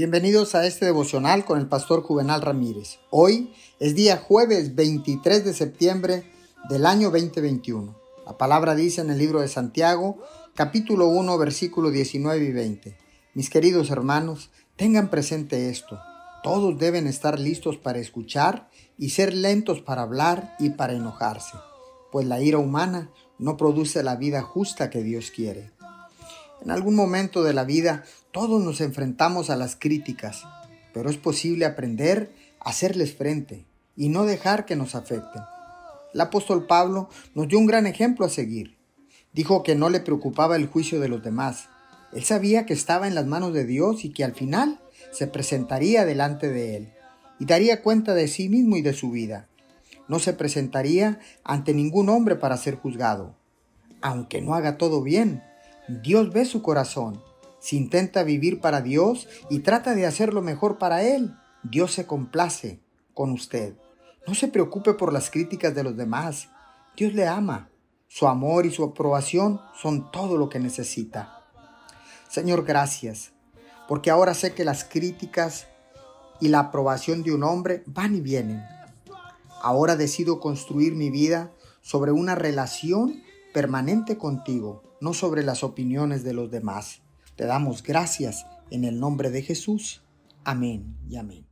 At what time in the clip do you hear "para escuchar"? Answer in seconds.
17.76-18.70